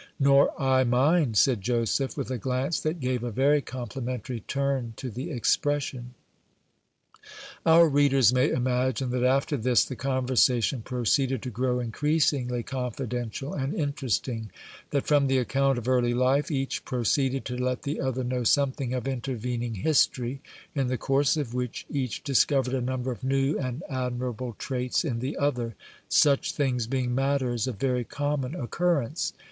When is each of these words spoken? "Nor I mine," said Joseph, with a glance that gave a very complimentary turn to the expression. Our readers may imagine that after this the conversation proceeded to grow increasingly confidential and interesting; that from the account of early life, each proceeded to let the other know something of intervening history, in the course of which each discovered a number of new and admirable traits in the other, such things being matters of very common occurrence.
"Nor 0.19 0.59
I 0.59 0.83
mine," 0.83 1.35
said 1.35 1.61
Joseph, 1.61 2.17
with 2.17 2.31
a 2.31 2.39
glance 2.39 2.79
that 2.79 2.99
gave 2.99 3.23
a 3.23 3.29
very 3.29 3.61
complimentary 3.61 4.39
turn 4.39 4.93
to 4.97 5.11
the 5.11 5.29
expression. 5.29 6.15
Our 7.67 7.87
readers 7.87 8.33
may 8.33 8.49
imagine 8.49 9.11
that 9.11 9.23
after 9.23 9.55
this 9.57 9.85
the 9.85 9.95
conversation 9.95 10.81
proceeded 10.81 11.43
to 11.43 11.51
grow 11.51 11.79
increasingly 11.79 12.63
confidential 12.63 13.53
and 13.53 13.75
interesting; 13.75 14.49
that 14.89 15.05
from 15.05 15.27
the 15.27 15.37
account 15.37 15.77
of 15.77 15.87
early 15.87 16.15
life, 16.15 16.49
each 16.49 16.83
proceeded 16.83 17.45
to 17.45 17.55
let 17.63 17.83
the 17.83 18.01
other 18.01 18.23
know 18.23 18.43
something 18.43 18.95
of 18.95 19.07
intervening 19.07 19.75
history, 19.75 20.41
in 20.73 20.87
the 20.87 20.97
course 20.97 21.37
of 21.37 21.53
which 21.53 21.85
each 21.91 22.23
discovered 22.23 22.73
a 22.73 22.81
number 22.81 23.11
of 23.11 23.23
new 23.23 23.55
and 23.59 23.83
admirable 23.87 24.55
traits 24.57 25.05
in 25.05 25.19
the 25.19 25.37
other, 25.37 25.75
such 26.09 26.53
things 26.53 26.87
being 26.87 27.13
matters 27.13 27.67
of 27.67 27.75
very 27.79 28.03
common 28.03 28.55
occurrence. 28.55 29.33